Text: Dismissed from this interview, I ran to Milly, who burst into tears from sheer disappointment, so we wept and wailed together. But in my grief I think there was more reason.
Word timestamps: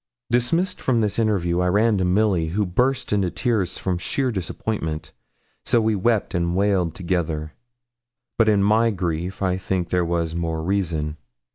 Dismissed 0.31 0.81
from 0.81 1.01
this 1.01 1.19
interview, 1.19 1.59
I 1.59 1.67
ran 1.67 1.99
to 1.99 2.05
Milly, 2.05 2.47
who 2.47 2.65
burst 2.65 3.13
into 3.13 3.29
tears 3.29 3.77
from 3.77 3.99
sheer 3.99 4.31
disappointment, 4.31 5.11
so 5.63 5.79
we 5.79 5.93
wept 5.93 6.33
and 6.33 6.55
wailed 6.55 6.95
together. 6.95 7.53
But 8.35 8.49
in 8.49 8.63
my 8.63 8.89
grief 8.89 9.43
I 9.43 9.57
think 9.57 9.89
there 9.91 10.03
was 10.03 10.33
more 10.33 10.63
reason. 10.63 11.17